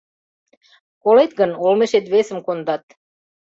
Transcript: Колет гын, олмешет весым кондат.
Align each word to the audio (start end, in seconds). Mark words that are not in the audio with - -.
Колет 1.03 1.31
гын, 1.39 1.51
олмешет 1.65 2.05
весым 2.13 2.39
кондат. 2.45 2.83